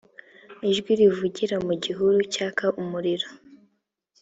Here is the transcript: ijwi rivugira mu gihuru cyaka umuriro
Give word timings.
ijwi 0.69 0.91
rivugira 0.99 1.55
mu 1.65 1.73
gihuru 1.83 2.17
cyaka 2.33 2.65
umuriro 2.81 3.27